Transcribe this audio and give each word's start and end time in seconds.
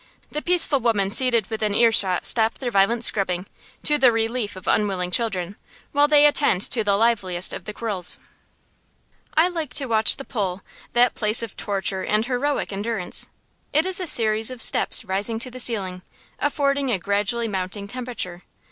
The 0.31 0.41
peaceful 0.41 0.79
women 0.79 1.11
seated 1.11 1.47
within 1.51 1.75
earshot 1.75 2.25
stop 2.25 2.57
their 2.57 2.71
violent 2.71 3.03
scrubbing, 3.03 3.45
to 3.83 3.99
the 3.99 4.11
relief 4.11 4.55
of 4.55 4.67
unwilling 4.67 5.11
children, 5.11 5.57
while 5.91 6.07
they 6.07 6.25
attend 6.25 6.61
to 6.71 6.83
the 6.83 6.97
liveliest 6.97 7.53
of 7.53 7.65
the 7.65 7.71
quarrels. 7.73 8.17
I 9.35 9.47
like 9.47 9.75
to 9.75 9.85
watch 9.85 10.15
the 10.15 10.25
poll, 10.25 10.61
that 10.93 11.13
place 11.13 11.43
of 11.43 11.55
torture 11.55 12.01
and 12.03 12.25
heroic 12.25 12.73
endurance. 12.73 13.29
It 13.73 13.85
is 13.85 13.99
a 13.99 14.07
series 14.07 14.49
of 14.49 14.59
steps 14.59 15.05
rising 15.05 15.37
to 15.37 15.51
the 15.51 15.59
ceiling, 15.59 16.01
affording 16.39 16.89
a 16.89 16.97
gradually 16.97 17.47
mounting 17.47 17.87
temperature. 17.87 18.41